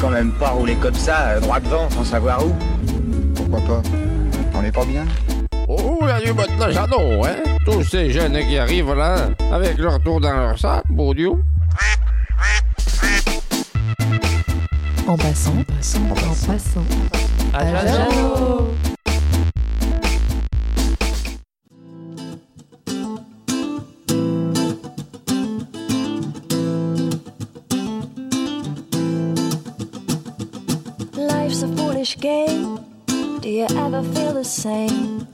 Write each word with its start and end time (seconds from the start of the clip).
quand 0.00 0.10
même 0.10 0.32
pas 0.32 0.50
rouler 0.50 0.76
comme 0.76 0.94
ça, 0.94 1.28
euh, 1.28 1.40
droit 1.40 1.60
devant, 1.60 1.90
sans 1.90 2.04
savoir 2.04 2.44
où. 2.44 2.54
Pourquoi 3.34 3.60
pas? 3.60 3.82
On 4.54 4.64
est 4.64 4.72
pas 4.72 4.84
bien? 4.84 5.04
Oh, 5.68 5.98
il 6.02 6.08
y 6.08 6.10
a 6.10 6.20
du 6.20 6.32
maintenant 6.32 6.70
j'adore, 6.70 7.26
hein? 7.26 7.36
Tous 7.64 7.84
ces 7.84 8.10
jeunes 8.10 8.38
qui 8.48 8.56
arrivent 8.56 8.94
là, 8.94 9.28
avec 9.52 9.78
leur 9.78 10.02
tour 10.02 10.20
dans 10.20 10.32
leur 10.32 10.58
sac, 10.58 10.84
beau 10.88 11.12
Dieu. 11.12 11.32
En 15.06 15.16
passant, 15.16 15.52
en 15.58 15.64
passant, 15.64 16.00
en 16.10 16.14
passant. 16.14 16.84
À 17.52 17.66
Jeannot. 17.66 18.89
Life's 31.20 31.62
a 31.62 31.68
foolish 31.76 32.16
game. 32.16 32.78
Do 33.42 33.48
you 33.50 33.66
ever 33.76 34.02
feel 34.14 34.32
the 34.32 34.42
same? 34.42 35.26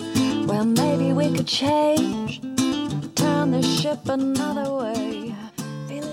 Well, 0.48 0.64
maybe 0.64 1.12
we 1.12 1.30
could 1.30 1.48
change. 1.48 2.40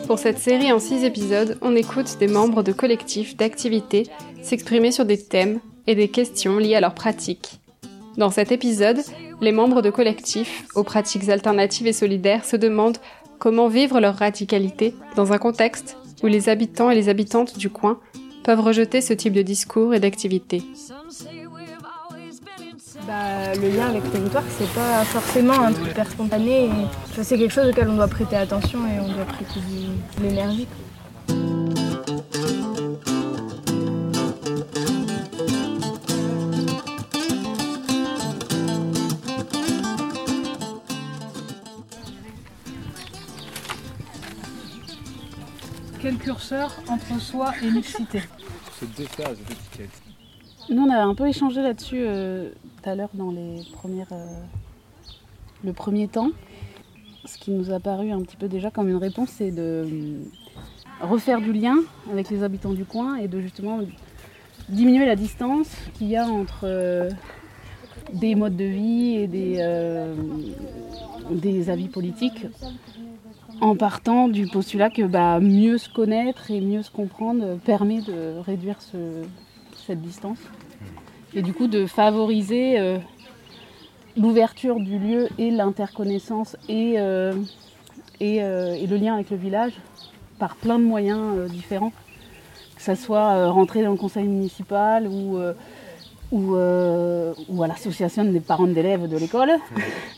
Pour 0.05 0.19
cette 0.19 0.37
série 0.37 0.71
en 0.71 0.77
6 0.77 1.03
épisodes, 1.03 1.57
on 1.63 1.75
écoute 1.75 2.17
des 2.19 2.27
membres 2.27 2.61
de 2.61 2.71
collectifs, 2.71 3.35
d'activités 3.35 4.07
s'exprimer 4.43 4.91
sur 4.91 5.05
des 5.05 5.17
thèmes 5.17 5.59
et 5.87 5.95
des 5.95 6.07
questions 6.07 6.59
liées 6.59 6.75
à 6.75 6.81
leurs 6.81 6.93
pratiques. 6.93 7.59
Dans 8.17 8.29
cet 8.29 8.51
épisode, 8.51 9.01
les 9.41 9.51
membres 9.51 9.81
de 9.81 9.89
collectifs, 9.89 10.65
aux 10.75 10.83
pratiques 10.83 11.29
alternatives 11.29 11.87
et 11.87 11.93
solidaires, 11.93 12.45
se 12.45 12.57
demandent 12.57 12.99
comment 13.39 13.69
vivre 13.69 13.99
leur 13.99 14.17
radicalité 14.17 14.93
dans 15.15 15.33
un 15.33 15.39
contexte 15.39 15.97
où 16.21 16.27
les 16.27 16.47
habitants 16.47 16.91
et 16.91 16.95
les 16.95 17.09
habitantes 17.09 17.57
du 17.57 17.71
coin 17.71 17.99
peuvent 18.43 18.61
rejeter 18.61 19.01
ce 19.01 19.13
type 19.13 19.33
de 19.33 19.41
discours 19.41 19.93
et 19.93 19.99
d'activités. 19.99 20.63
Bah, 23.07 23.53
le 23.55 23.69
lien 23.75 23.89
avec 23.89 24.03
le 24.03 24.09
territoire, 24.11 24.43
c'est 24.57 24.69
pas 24.73 25.03
forcément 25.03 25.59
un 25.59 25.73
truc 25.73 25.87
hyper 25.91 26.09
spontané. 26.09 26.65
et 26.65 26.69
C'est 27.23 27.37
quelque 27.37 27.51
chose 27.51 27.69
auquel 27.69 27.89
on 27.89 27.95
doit 27.95 28.07
prêter 28.07 28.35
attention 28.35 28.79
et 28.87 28.99
on 28.99 29.07
doit 29.11 29.25
prêter 29.25 29.59
de 30.17 30.23
l'énergie. 30.23 30.67
Curseur 46.23 46.73
entre 46.87 47.19
soi 47.19 47.51
et 47.61 47.69
mixité 47.69 48.21
Nous, 50.69 50.81
on 50.81 50.89
a 50.89 51.03
un 51.03 51.13
peu 51.15 51.27
échangé 51.27 51.61
là-dessus 51.61 51.99
euh, 51.99 52.49
tout 52.81 52.89
à 52.89 52.95
l'heure 52.95 53.09
dans 53.13 53.31
les 53.31 53.61
premières, 53.73 54.07
euh, 54.13 54.25
le 55.65 55.73
premier 55.73 56.07
temps. 56.07 56.31
Ce 57.25 57.37
qui 57.37 57.51
nous 57.51 57.71
a 57.71 57.79
paru 57.79 58.11
un 58.11 58.21
petit 58.21 58.37
peu 58.37 58.47
déjà 58.47 58.71
comme 58.71 58.89
une 58.89 58.97
réponse, 58.97 59.29
c'est 59.29 59.51
de 59.51 59.85
euh, 59.85 60.19
refaire 61.01 61.41
du 61.41 61.51
lien 61.51 61.75
avec 62.09 62.29
les 62.29 62.41
habitants 62.43 62.73
du 62.73 62.85
coin 62.85 63.17
et 63.17 63.27
de 63.27 63.41
justement 63.41 63.79
diminuer 64.69 65.05
la 65.05 65.17
distance 65.17 65.67
qu'il 65.95 66.07
y 66.07 66.15
a 66.15 66.25
entre 66.25 66.61
euh, 66.63 67.09
des 68.13 68.35
modes 68.35 68.55
de 68.55 68.63
vie 68.63 69.15
et 69.17 69.27
des, 69.27 69.57
euh, 69.59 70.15
des 71.31 71.69
avis 71.69 71.89
politiques 71.89 72.45
en 73.63 73.75
partant 73.77 74.27
du 74.27 74.47
postulat 74.47 74.89
que 74.89 75.03
bah, 75.03 75.39
mieux 75.39 75.77
se 75.77 75.87
connaître 75.89 76.51
et 76.51 76.59
mieux 76.59 76.83
se 76.83 76.91
comprendre 76.91 77.57
permet 77.65 78.01
de 78.01 78.37
réduire 78.45 78.81
ce- 78.81 79.23
cette 79.87 80.01
distance. 80.01 80.39
Et 81.33 81.41
du 81.41 81.53
coup 81.53 81.67
de 81.67 81.85
favoriser 81.85 82.77
euh, 82.77 82.97
l'ouverture 84.17 84.79
du 84.79 84.99
lieu 84.99 85.29
et 85.37 85.49
l'interconnaissance 85.49 86.57
et, 86.67 86.95
euh, 86.97 87.33
euh, 88.21 88.73
et 88.73 88.85
le 88.85 88.97
lien 88.97 89.13
avec 89.15 89.29
le 89.29 89.37
village 89.37 89.73
par 90.39 90.55
plein 90.57 90.77
de 90.77 90.83
moyens 90.83 91.49
différents. 91.49 91.93
Que 92.75 92.81
ça 92.81 92.95
soit 92.97 93.49
rentrer 93.49 93.81
dans 93.83 93.91
le 93.91 93.97
conseil 93.97 94.27
municipal 94.27 95.07
ou, 95.07 95.37
ou, 96.33 96.55
euh, 96.55 97.31
ou 97.47 97.61
à 97.63 97.67
l'association 97.67 98.25
des 98.25 98.39
parents 98.39 98.65
d'élèves 98.67 99.07
de 99.07 99.17
l'école 99.17 99.51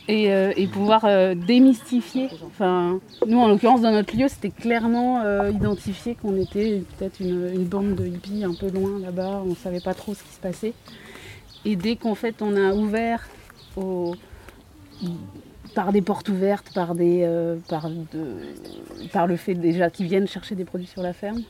et, 0.07 0.31
euh, 0.31 0.53
et 0.55 0.65
pouvoir 0.67 1.01
euh, 1.03 1.35
démystifier. 1.35 2.29
Enfin, 2.47 2.99
nous, 3.27 3.37
en 3.37 3.49
l'occurrence, 3.49 3.81
dans 3.81 3.91
notre 3.91 4.15
lieu, 4.15 4.27
c'était 4.29 4.49
clairement 4.49 5.21
identifié 5.49 6.15
qu'on 6.15 6.37
était 6.37 6.81
peut-être 6.97 7.19
une, 7.19 7.51
une 7.53 7.65
bande 7.65 7.95
de 7.95 8.05
hippies 8.07 8.43
un 8.45 8.53
peu 8.53 8.69
loin 8.69 8.97
là-bas, 8.99 9.41
on 9.45 9.49
ne 9.49 9.55
savait 9.55 9.81
pas 9.81 9.93
trop 9.93 10.13
ce 10.13 10.23
qui 10.23 10.29
se 10.33 10.39
passait. 10.39 10.73
Et 11.65 11.75
dès 11.75 11.95
qu'en 11.97 12.15
fait 12.15 12.41
on 12.41 12.55
a 12.55 12.73
ouvert 12.73 13.27
au- 13.75 14.15
par 15.73 15.91
des 15.91 16.01
portes 16.01 16.29
ouvertes, 16.29 16.71
par, 16.73 16.95
des, 16.95 17.27
par, 17.67 17.89
de- 17.89 18.37
par 19.11 19.27
le 19.27 19.35
fait 19.35 19.55
déjà 19.55 19.89
qu'ils 19.89 20.05
viennent 20.07 20.27
chercher 20.27 20.55
des 20.55 20.63
produits 20.63 20.87
sur 20.87 21.01
la 21.01 21.11
ferme, 21.11 21.41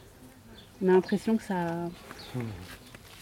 on 0.84 0.90
a 0.90 0.94
l'impression 0.94 1.38
que 1.38 1.44
ça, 1.44 1.68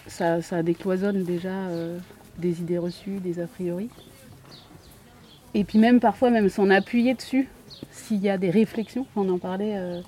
ça, 0.08 0.42
ça 0.42 0.64
décloisonne 0.64 1.24
déjà 1.24 1.50
euh, 1.50 1.98
des 2.38 2.62
idées 2.62 2.78
reçues, 2.78 3.20
des 3.20 3.40
a 3.40 3.48
priori. 3.48 3.90
Et 5.54 5.64
puis 5.64 5.78
même 5.80 6.00
parfois, 6.00 6.30
même 6.30 6.50
s'en 6.50 6.70
appuyer 6.70 7.14
dessus, 7.14 7.48
s'il 7.92 8.22
y 8.22 8.30
a 8.30 8.38
des 8.38 8.50
réflexions, 8.50 9.06
on 9.16 9.30
en 9.30 9.38
parlait, 9.38 9.78
euh, 9.78 10.02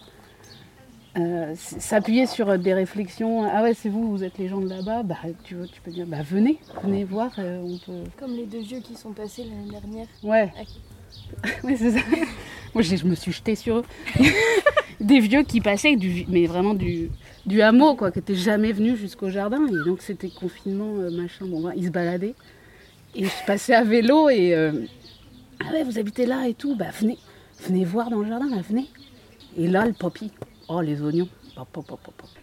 euh, 1.18 1.54
s'appuyer 1.56 2.26
sur 2.26 2.58
des 2.58 2.74
réflexions, 2.74 3.44
ah 3.50 3.62
ouais 3.64 3.74
c'est 3.74 3.90
vous, 3.90 4.10
vous 4.10 4.24
êtes 4.24 4.38
les 4.38 4.48
gens 4.48 4.60
de 4.60 4.68
là-bas, 4.68 5.04
bah, 5.04 5.18
tu, 5.44 5.56
veux- 5.56 5.68
tu 5.68 5.80
peux 5.82 5.92
dire, 5.92 6.06
bah 6.08 6.24
venez, 6.24 6.60
venez 6.84 7.04
voir, 7.04 7.32
euh, 7.38 7.62
on 7.64 7.78
peut... 7.78 8.04
Comme 8.18 8.36
les 8.36 8.46
deux 8.48 8.62
vieux 8.62 8.80
qui 8.80 8.96
sont 8.96 9.12
passés 9.12 9.44
l'année 9.44 9.70
dernière. 9.72 10.08
Ouais. 10.24 10.52
Ouais, 11.64 11.76
c'est 11.78 11.92
ça. 11.92 12.00
Moi, 12.74 12.82
je 12.84 13.06
me 13.06 13.16
suis 13.16 13.32
jetée 13.32 13.56
sur 13.56 13.78
eux. 13.78 13.84
Des 15.00 15.20
vieux 15.20 15.44
qui 15.44 15.62
passaient, 15.62 15.96
du, 15.96 16.26
mais 16.30 16.46
vraiment 16.46 16.74
du, 16.74 17.10
du 17.46 17.62
hameau, 17.62 17.96
quoi, 17.96 18.12
qui 18.12 18.20
n'étaient 18.20 18.36
jamais 18.36 18.72
venus 18.72 18.98
jusqu'au 18.98 19.30
jardin. 19.30 19.66
Et 19.68 19.86
donc, 19.86 20.02
c'était 20.02 20.30
confinement, 20.30 20.96
euh, 21.00 21.10
machin. 21.12 21.46
Bon, 21.48 21.62
bah, 21.62 21.72
ils 21.76 21.86
se 21.86 21.90
baladaient. 21.92 22.36
Et 23.16 23.26
je 23.26 23.46
passais 23.46 23.74
à 23.74 23.84
vélo 23.84 24.30
et. 24.30 24.54
euh, 24.56 24.72
ah 25.62 25.72
ouais, 25.74 25.84
vous 25.84 25.98
habitez 26.00 26.26
là 26.26 26.48
et 26.48 26.54
tout. 26.54 26.76
Bah, 26.76 26.88
venez, 27.00 27.18
venez 27.68 27.86
voir 27.86 28.10
dans 28.10 28.20
le 28.20 28.28
jardin, 28.28 28.50
là, 28.50 28.62
venez. 28.68 28.88
Et 29.58 29.68
là, 29.68 29.86
le 29.86 29.94
poppy. 29.94 30.32
Oh, 30.68 30.82
les 30.82 31.02
oignons. 31.02 31.30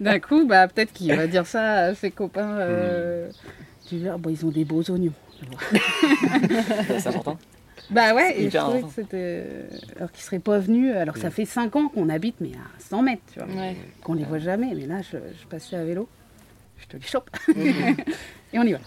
D'un 0.00 0.18
coup, 0.20 0.46
bah, 0.46 0.66
peut-être 0.68 0.92
qu'il 0.92 1.14
va 1.14 1.26
dire 1.26 1.46
ça 1.46 1.72
à 1.86 1.94
ses 1.94 2.10
copains. 2.10 2.56
euh, 2.58 3.30
Tu 3.88 3.98
verras, 3.98 4.16
bon, 4.16 4.30
ils 4.30 4.46
ont 4.46 4.50
des 4.50 4.64
beaux 4.64 4.82
oignons. 4.90 5.12
C'est 6.98 7.06
important. 7.08 7.36
Bah 7.90 8.14
ouais, 8.14 8.40
et 8.40 8.48
je 8.50 8.56
trouvais 8.56 8.82
que 8.82 8.88
c'était. 8.94 9.44
Alors 9.96 10.10
qu'ils 10.12 10.22
seraient 10.24 10.38
pas 10.38 10.58
venus, 10.58 10.94
alors 10.96 11.14
que 11.14 11.20
ça 11.20 11.30
fait 11.30 11.44
5 11.44 11.76
ans 11.76 11.88
qu'on 11.88 12.08
habite, 12.08 12.36
mais 12.40 12.52
à 12.54 12.80
100 12.80 13.02
mètres, 13.02 13.22
tu 13.32 13.38
vois. 13.40 13.48
Ouais. 13.48 13.76
Qu'on 14.02 14.14
les 14.14 14.24
voit 14.24 14.38
jamais, 14.38 14.72
mais 14.74 14.86
là, 14.86 15.02
je, 15.02 15.16
je 15.18 15.46
passais 15.46 15.76
à 15.76 15.84
vélo, 15.84 16.08
je 16.78 16.86
te 16.86 16.96
les 16.96 17.02
chope. 17.02 17.28
et 17.56 18.58
on 18.58 18.62
y 18.62 18.72
va. 18.72 18.78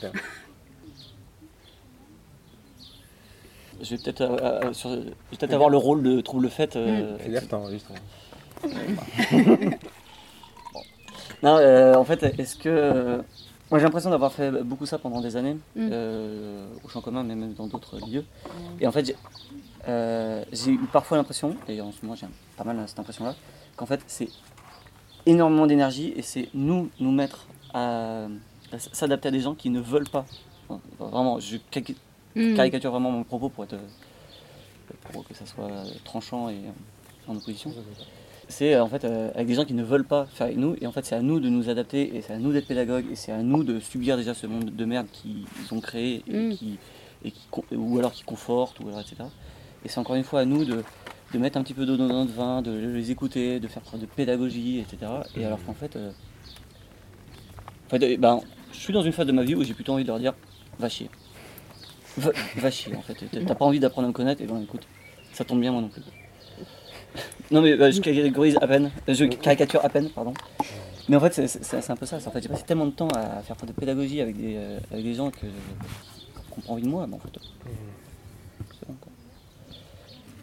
Je 3.81 3.89
vais 3.95 4.01
peut-être 4.01 4.21
euh, 4.21 4.37
euh, 4.63 4.73
sur- 4.73 4.89
je 4.89 4.95
vais 5.01 5.11
peut-être 5.31 5.53
avoir 5.53 5.69
le 5.69 5.77
rôle 5.77 6.01
de 6.01 6.21
trouble 6.21 6.49
fait. 6.49 6.75
euh, 6.75 7.17
gaffe, 7.29 7.47
t'enregistres. 7.47 7.91
Non, 11.43 11.57
euh, 11.57 11.93
en 11.95 12.05
fait, 12.05 12.23
est-ce 12.23 12.55
que. 12.55 13.21
Moi, 13.71 13.79
j'ai 13.79 13.85
l'impression 13.85 14.09
d'avoir 14.09 14.31
fait 14.31 14.51
beaucoup 14.63 14.85
ça 14.85 14.97
pendant 14.99 15.21
des 15.21 15.35
années, 15.37 15.55
Mm. 15.75 15.89
euh, 15.91 16.67
au 16.83 16.89
champ 16.89 17.01
commun, 17.01 17.23
mais 17.23 17.35
même 17.35 17.53
dans 17.53 17.67
d'autres 17.67 17.97
lieux. 18.07 18.25
Et 18.79 18.87
en 18.87 18.91
fait, 18.91 19.05
j'ai 19.05 19.15
euh, 19.87 20.43
j'ai 20.51 20.71
eu 20.71 20.79
parfois 20.91 21.17
l'impression, 21.17 21.55
et 21.67 21.79
en 21.81 21.91
ce 21.91 21.97
moment, 22.03 22.15
j'ai 22.15 22.25
pas 22.57 22.63
mal 22.63 22.83
cette 22.87 22.97
impression-là, 22.99 23.35
qu'en 23.75 23.85
fait, 23.85 24.01
c'est 24.07 24.29
énormément 25.27 25.67
d'énergie 25.67 26.13
et 26.15 26.21
c'est 26.21 26.49
nous, 26.53 26.89
nous 26.99 27.11
mettre 27.11 27.45
à, 27.73 28.25
à 28.71 28.79
s'adapter 28.79 29.27
à 29.27 29.31
des 29.31 29.41
gens 29.41 29.53
qui 29.55 29.69
ne 29.69 29.79
veulent 29.79 30.09
pas. 30.09 30.25
Enfin, 30.69 30.81
Vraiment, 30.99 31.39
je 31.39 31.57
Mm. 32.35 32.53
caricature 32.55 32.91
vraiment 32.91 33.11
mon 33.11 33.23
propos 33.23 33.47
pour, 33.49 33.63
être, 33.63 33.77
pour 35.13 35.25
que 35.25 35.33
ça 35.33 35.45
soit 35.45 35.69
tranchant 36.03 36.49
et 36.49 36.57
en 37.27 37.35
opposition 37.37 37.71
c'est 38.47 38.75
euh, 38.75 38.83
en 38.83 38.87
fait 38.87 39.03
euh, 39.05 39.31
avec 39.35 39.47
des 39.47 39.55
gens 39.55 39.65
qui 39.65 39.73
ne 39.73 39.83
veulent 39.83 40.03
pas 40.05 40.25
faire 40.27 40.45
avec 40.47 40.57
nous 40.57 40.75
et 40.81 40.87
en 40.87 40.91
fait 40.91 41.05
c'est 41.05 41.15
à 41.15 41.21
nous 41.21 41.39
de 41.39 41.49
nous 41.49 41.69
adapter 41.69 42.15
et 42.15 42.21
c'est 42.21 42.33
à 42.33 42.37
nous 42.37 42.51
d'être 42.53 42.67
pédagogues 42.67 43.05
et 43.11 43.15
c'est 43.15 43.31
à 43.31 43.41
nous 43.41 43.63
de 43.63 43.79
subir 43.79 44.17
déjà 44.17 44.33
ce 44.33 44.45
monde 44.47 44.65
de 44.75 44.85
merde 44.85 45.07
qu'ils 45.11 45.45
ont 45.71 45.79
créé 45.81 46.23
et 46.27 46.31
Mm. 46.33 46.53
qui, 46.53 46.77
et 47.23 47.31
qui 47.31 47.47
con- 47.49 47.63
ou 47.71 47.97
alors 47.99 48.11
qui 48.11 48.23
confortent 48.23 48.79
ou 48.81 48.87
alors 48.87 48.99
etc 48.99 49.15
et 49.83 49.89
c'est 49.89 49.99
encore 49.99 50.15
une 50.15 50.23
fois 50.23 50.41
à 50.41 50.45
nous 50.45 50.63
de, 50.65 50.83
de 51.33 51.39
mettre 51.39 51.57
un 51.57 51.63
petit 51.63 51.73
peu 51.73 51.85
d'eau 51.85 51.97
dans 51.97 52.07
notre 52.07 52.33
vin 52.33 52.61
de 52.61 52.71
les 52.71 53.11
écouter 53.11 53.59
de 53.59 53.67
faire 53.67 53.81
preuve 53.81 54.01
de 54.01 54.05
pédagogie 54.05 54.79
etc 54.79 55.11
et 55.35 55.43
alors 55.45 55.63
qu'en 55.65 55.73
fait, 55.73 55.95
euh, 55.95 56.11
en 57.87 57.89
fait 57.89 58.17
ben, 58.17 58.41
je 58.71 58.77
suis 58.79 58.93
dans 58.93 59.01
une 59.01 59.11
phase 59.11 59.27
de 59.27 59.31
ma 59.31 59.43
vie 59.43 59.55
où 59.55 59.63
j'ai 59.63 59.73
plutôt 59.73 59.93
envie 59.93 60.03
de 60.03 60.07
leur 60.09 60.19
dire 60.19 60.33
va 60.79 60.89
chier. 60.89 61.09
Va, 62.17 62.31
va 62.57 62.71
chier 62.71 62.95
en 62.95 63.01
fait. 63.01 63.15
T'as 63.45 63.55
pas 63.55 63.65
envie 63.65 63.79
d'apprendre 63.79 64.05
à 64.05 64.09
me 64.09 64.13
connaître 64.13 64.41
et 64.41 64.45
ben 64.45 64.61
écoute 64.61 64.83
ça 65.33 65.43
tombe 65.43 65.59
bien 65.61 65.71
moi 65.71 65.81
non 65.81 65.89
plus 65.89 66.01
non 67.51 67.61
mais 67.61 67.73
euh, 67.79 67.91
je 67.91 68.01
catégorise 68.01 68.57
à 68.61 68.67
peine, 68.67 68.91
euh, 69.09 69.13
je 69.13 69.25
caricature 69.25 69.83
à 69.83 69.89
peine, 69.89 70.09
pardon. 70.09 70.33
Mais 71.07 71.15
en 71.15 71.19
fait, 71.19 71.33
c'est- 71.47 71.89
un 71.91 71.95
peu 71.95 72.05
ça. 72.07 72.17
En 72.17 72.31
fait, 72.31 72.41
j'ai 72.41 72.49
passé 72.49 72.63
tellement 72.65 72.87
de 72.87 72.91
temps 72.91 73.07
à 73.09 73.41
faire 73.43 73.55
de 73.65 73.71
pédagogie 73.71 74.21
avec 74.21 74.35
des, 74.37 74.55
euh, 74.57 74.79
avec 74.91 75.03
des 75.03 75.13
gens 75.13 75.29
que 75.29 75.45
n'ont 75.45 76.61
pas 76.65 76.73
envie 76.73 76.81
de 76.81 76.87
moi. 76.87 77.05
Mais 77.07 77.13
en 77.15 77.19
fait, 77.19 77.29
bon, 78.87 78.95
quoi. 78.99 79.11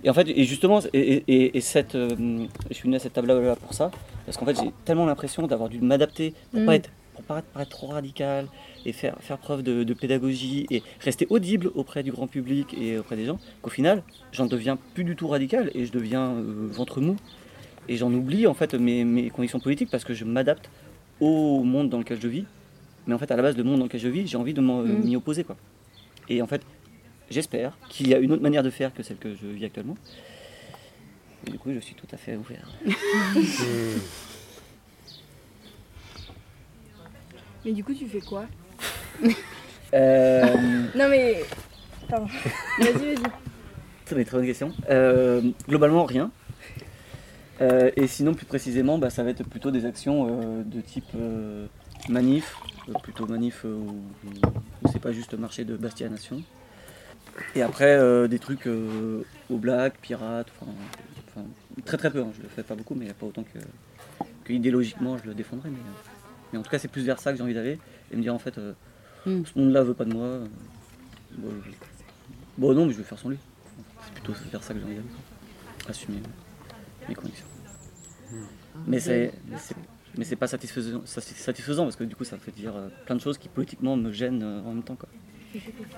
Et 0.05 0.11
en 0.11 0.15
fait, 0.15 0.29
et 0.29 0.45
justement, 0.45 0.81
et, 0.93 0.99
et- 0.99 1.25
et- 1.27 1.57
et 1.57 1.61
cette, 1.61 1.95
euh, 1.97 2.47
je 2.71 2.75
suis 2.75 2.85
venu 2.85 2.95
à 2.97 2.99
cette 3.01 3.13
table-là 3.15 3.57
pour 3.57 3.75
ça, 3.75 3.91
parce 4.25 4.37
qu'en 4.39 4.47
fait, 4.47 4.57
j'ai 4.61 4.73
tellement 4.85 5.07
l'impression 5.07 5.47
d'avoir 5.49 5.69
dû 5.69 5.81
m'adapter 5.81 6.35
pour 6.53 6.61
Mm. 6.61 6.67
pas 6.67 6.75
être, 6.77 6.91
pas 7.23 7.43
paraître 7.43 7.71
trop 7.71 7.87
radical 7.89 8.47
et 8.85 8.93
faire, 8.93 9.17
faire 9.21 9.39
preuve 9.39 9.63
de, 9.63 9.83
de 9.85 9.95
pédagogie 9.95 10.67
et 10.71 10.83
rester 11.01 11.27
audible 11.31 11.71
auprès 11.75 12.03
du 12.03 12.13
grand 12.13 12.27
public 12.27 12.75
et 12.79 12.99
auprès 12.99 13.17
des 13.17 13.25
gens, 13.25 13.39
qu'au 13.63 13.71
final, 13.71 14.03
j'en 14.33 14.47
deviens 14.47 14.77
plus 14.95 15.05
du 15.05 15.17
tout 15.17 15.29
radical 15.29 15.71
et 15.75 15.87
je 15.87 15.93
deviens 15.93 16.33
euh, 16.33 16.69
ventre 16.71 17.01
mou 17.01 17.17
et 17.89 17.97
j'en 17.97 18.13
oublie 18.13 18.47
en 18.47 18.55
fait 18.55 18.75
mes, 18.75 19.05
mes 19.05 19.31
conditions 19.31 19.59
politiques 19.61 19.91
parce 19.91 20.05
que 20.05 20.15
je 20.15 20.25
m'adapte 20.25 20.71
au 21.21 21.63
monde 21.63 21.89
dans 21.89 21.99
lequel 21.99 22.21
je 22.21 22.29
vis. 22.29 22.45
Mais 23.07 23.15
en 23.15 23.19
fait, 23.19 23.31
à 23.31 23.37
la 23.37 23.43
base, 23.43 23.57
le 23.57 23.65
monde 23.65 23.79
dans 23.81 23.85
lequel 23.87 24.01
je 24.01 24.09
vis, 24.09 24.27
j'ai 24.29 24.37
envie 24.37 24.55
de 24.55 24.61
m'en- 24.61 24.83
Mm. 24.83 25.05
m'y 25.05 25.17
opposer. 25.17 25.43
Quoi. 25.45 25.57
Et 26.29 26.41
en 26.43 26.47
fait, 26.47 26.63
j'espère 27.31 27.77
qu'il 27.89 28.09
y 28.09 28.15
a 28.15 28.19
une 28.19 28.31
autre 28.33 28.43
manière 28.43 28.63
de 28.63 28.71
faire 28.71 28.95
que 28.95 29.03
celle 29.03 29.17
que 29.17 29.35
je 29.35 29.47
vis 29.47 29.65
actuellement. 29.65 29.97
Et 31.47 31.51
du 31.51 31.59
coup, 31.59 31.73
je 31.75 31.81
suis 31.81 31.97
tout 31.97 32.07
à 32.13 32.17
fait 32.17 32.37
ouvert. 32.37 32.69
Mais 37.65 37.73
du 37.73 37.85
coup, 37.85 37.95
tu 37.95 38.07
fais 38.07 38.21
quoi 38.21 38.45
Euh, 39.95 40.87
Non 40.95 41.09
mais. 41.09 41.45
Pardon. 42.09 42.27
Vas-y, 42.79 43.15
vas-y. 43.15 43.31
Très, 44.07 44.25
très 44.25 44.37
bonne 44.39 44.47
question. 44.47 44.73
Euh, 44.89 45.43
globalement, 45.69 46.05
rien. 46.05 46.31
Euh, 47.61 47.91
et 47.97 48.07
sinon, 48.07 48.33
plus 48.33 48.47
précisément, 48.47 48.97
bah, 48.99 49.11
ça 49.11 49.23
va 49.23 49.31
être 49.31 49.45
plutôt 49.45 49.71
des 49.71 49.85
actions 49.85 50.65
de 50.65 50.81
type 50.81 51.13
manif, 52.09 52.57
plutôt 53.03 53.27
manif 53.27 53.65
où, 53.65 53.69
où 54.27 54.89
c'est 54.91 54.99
pas 54.99 55.13
juste 55.13 55.35
marché 55.35 55.65
de 55.65 55.77
Bastia 55.77 56.09
Nation. 56.09 56.43
Et 57.55 57.63
après, 57.63 58.29
des 58.29 58.39
trucs 58.39 58.67
au 58.67 59.57
black, 59.57 59.99
pirates, 60.01 60.49
enfin, 60.61 60.73
très 61.85 61.99
très 61.99 62.11
peu, 62.11 62.21
hein, 62.21 62.33
je 62.37 62.43
le 62.43 62.49
fais 62.49 62.63
pas 62.63 62.75
beaucoup, 62.75 62.95
mais 62.95 63.13
pas 63.13 63.27
autant 63.27 63.45
que, 63.45 63.59
que 64.45 64.53
idéologiquement 64.53 65.19
je 65.19 65.29
le 65.29 65.35
défendrais. 65.35 65.69
Mais, 65.71 65.79
mais 66.53 66.59
en 66.59 66.63
tout 66.63 66.71
cas, 66.71 66.79
c'est 66.79 66.89
plus 66.89 67.03
vers 67.05 67.19
ça 67.19 67.31
que 67.33 67.37
j'ai 67.39 67.43
envie 67.45 67.55
d'aller 67.55 67.79
et 68.13 68.17
me 68.17 68.23
dire 68.23 68.35
en 68.35 68.39
fait, 68.39 68.59
euh, 68.59 68.73
Mm. 69.27 69.43
ce 69.45 69.59
monde-là 69.59 69.83
veut 69.85 69.95
pas 69.95 70.05
de 70.05 70.13
moi. 70.13 70.25
euh, 70.27 70.47
bon, 71.39 71.51
je- 71.65 71.71
bon, 72.59 72.75
non, 72.75 72.87
mais 72.87 72.93
je 72.93 72.99
vais 72.99 73.05
faire 73.05 73.19
sans 73.19 73.29
lui. 73.29 73.39
C'est 74.05 74.13
plutôt 74.15 74.33
vers 74.51 74.63
ça 74.63 74.75
que 74.75 74.81
j'ai 74.81 74.85
envie 74.87 74.95
d'aller. 74.97 75.07
Assumer 75.89 76.19
mes 77.09 77.15
convictions. 77.15 77.47
Mais 78.87 78.99
c'est, 79.01 79.33
mais 79.49 79.57
c'est, 79.59 79.77
mais 80.17 80.25
c'est 80.25 80.37
pas 80.37 80.47
satisfaisant, 80.47 81.03
satis- 81.05 81.37
satisfaisant 81.37 81.85
parce 81.85 81.97
que 81.97 82.05
du 82.05 82.17
coup 82.17 82.25
ça 82.25 82.37
fait 82.39 82.51
dire 82.51 82.75
euh, 82.75 82.89
plein 83.07 83.15
de 83.17 83.21
choses 83.21 83.39
qui 83.39 83.49
politiquement 83.49 83.97
me 83.97 84.11
gênent 84.13 84.43
euh, 84.43 84.61
en 84.63 84.73
même 84.75 84.83
temps. 84.83 84.97
Quoi. 84.97 85.09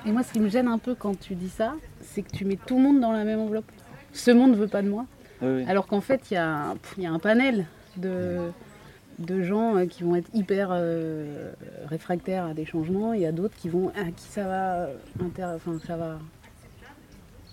Et 0.04 0.10
moi, 0.12 0.22
ce 0.24 0.32
qui 0.32 0.40
me 0.40 0.48
gêne 0.48 0.66
un 0.68 0.78
peu 0.78 0.94
quand 0.94 1.18
tu 1.18 1.34
dis 1.36 1.48
ça, 1.48 1.74
c'est 2.00 2.22
que 2.22 2.30
tu 2.36 2.44
mets 2.44 2.56
tout 2.66 2.76
le 2.76 2.82
monde 2.82 3.00
dans 3.00 3.12
la 3.12 3.24
même 3.24 3.38
enveloppe. 3.38 3.70
Ce 4.12 4.30
monde 4.32 4.56
veut 4.56 4.66
pas 4.68 4.82
de 4.82 4.88
moi. 4.88 5.06
Oui, 5.40 5.48
oui. 5.58 5.64
Alors 5.68 5.86
qu'en 5.86 6.00
fait, 6.00 6.30
il 6.30 6.34
y, 6.34 6.36
y 7.02 7.06
a 7.06 7.12
un 7.12 7.18
panel 7.20 7.66
de, 7.96 8.50
de 9.18 9.42
gens 9.42 9.76
euh, 9.76 9.86
qui 9.86 10.02
vont 10.02 10.16
être 10.16 10.28
hyper 10.34 10.68
euh, 10.70 11.52
réfractaires 11.86 12.44
à 12.46 12.54
des 12.54 12.64
changements. 12.64 13.12
Il 13.12 13.20
y 13.20 13.26
a 13.26 13.32
d'autres 13.32 13.56
qui 13.56 13.68
vont, 13.68 13.88
à 13.90 14.04
qui 14.04 14.24
ça 14.28 14.44
va, 14.44 14.74
euh, 14.84 14.94
inter- 15.22 15.52
enfin, 15.56 15.78
ça 15.86 15.96
va. 15.96 16.18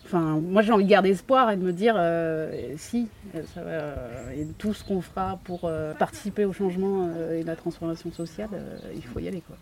Enfin, 0.06 0.42
moi 0.42 0.62
j'ai 0.62 0.74
envie 0.74 0.84
de 0.84 0.90
garder 0.90 1.10
espoir 1.12 1.52
et 1.52 1.56
de 1.58 1.62
me 1.64 1.72
dire 1.72 1.96
euh, 1.98 2.74
si, 2.76 3.08
ça 3.54 3.62
va, 3.64 4.34
et 4.36 4.46
tout 4.58 4.74
ce 4.74 4.84
qu'on 4.84 5.00
fera 5.02 5.40
pour 5.46 5.62
euh, 5.64 5.94
participer 5.94 6.44
au 6.44 6.52
changement 6.52 7.10
euh, 7.16 7.40
et 7.40 7.44
la 7.44 7.56
transformation 7.56 8.12
sociale, 8.12 8.50
euh, 8.54 8.78
il 8.94 9.04
faut 9.04 9.20
y 9.20 9.28
aller 9.30 9.42
quoi. 9.42 9.56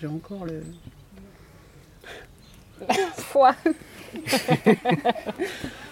J'ai 0.00 0.06
encore 0.06 0.44
le. 0.46 0.62
Foi. 3.16 3.54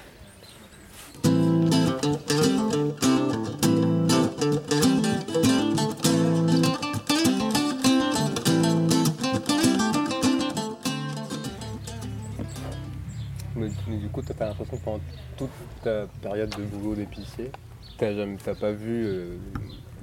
coup, 14.12 14.22
t'as 14.22 14.46
l'impression 14.46 14.76
que 14.76 14.84
pendant 14.84 15.00
toute 15.36 15.50
ta 15.82 16.06
période 16.20 16.50
de 16.50 16.62
boulot 16.64 16.94
d'épicier, 16.94 17.50
t'as 17.98 18.12
t'as 18.44 18.54
pas 18.54 18.72
vu 18.72 19.04
euh, 19.06 19.36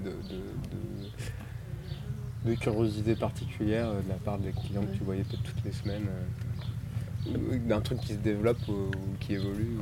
de, 0.04 0.10
de- 2.50 2.56
curiosité 2.56 3.16
particulière 3.16 3.88
euh, 3.90 4.02
de 4.02 4.10
la 4.10 4.16
part 4.16 4.38
des 4.40 4.52
clients 4.52 4.82
que 4.82 4.98
tu 4.98 5.04
voyais 5.04 5.24
peut-être 5.24 5.44
toutes 5.44 5.64
les 5.64 5.72
semaines, 5.72 6.08
euh, 7.30 7.58
d'un 7.68 7.82
truc 7.82 8.00
qui 8.00 8.14
se 8.14 8.18
développe 8.18 8.58
ou, 8.68 8.90
qui 9.20 9.34
évolue. 9.34 9.78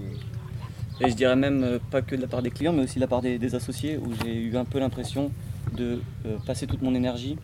Et 1.00 1.10
je 1.10 1.16
dirais 1.16 1.36
même 1.36 1.80
pas 1.92 2.02
que 2.02 2.16
de 2.16 2.22
la 2.22 2.28
part 2.28 2.42
des 2.42 2.50
clients, 2.52 2.74
mais 2.74 2.84
aussi 2.84 2.96
de 2.96 3.02
la 3.02 3.08
part 3.08 3.22
des, 3.22 3.38
des 3.38 3.56
associés, 3.56 3.98
où 3.98 4.12
j'ai 4.24 4.36
eu 4.36 4.58
un 4.58 4.66
peu 4.66 4.80
l'impression 4.80 5.32
de 5.76 6.02
passer 6.46 6.66
toute 6.66 6.82
mon 6.82 6.96
énergie 6.96 7.38